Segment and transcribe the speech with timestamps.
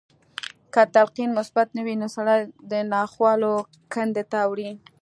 [0.73, 2.39] که تلقين مثبت نه وي نو سړی
[2.71, 3.53] د ناخوالو
[3.93, 4.69] کندې ته وړي.